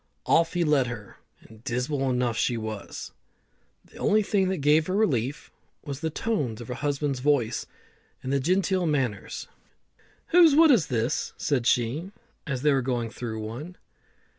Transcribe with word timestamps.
Off 0.25 0.53
he 0.55 0.63
led 0.63 0.87
her, 0.87 1.17
and 1.41 1.63
dismal 1.63 2.09
enough 2.09 2.35
she 2.35 2.57
was. 2.57 3.11
The 3.85 3.97
only 3.97 4.23
thing 4.23 4.49
that 4.49 4.57
gave 4.57 4.87
her 4.87 4.95
relief 4.95 5.51
was 5.85 5.99
the 5.99 6.09
tones 6.09 6.59
of 6.59 6.69
her 6.69 6.73
husband's 6.73 7.19
voice 7.19 7.67
and 8.23 8.33
his 8.33 8.41
genteel 8.41 8.87
manners. 8.87 9.47
"Whose 10.29 10.55
wood 10.55 10.71
is 10.71 10.87
this?" 10.87 11.33
said 11.37 11.67
she, 11.67 12.11
as 12.47 12.63
they 12.63 12.73
were 12.73 12.81
going 12.81 13.11
through 13.11 13.41
one. 13.41 13.77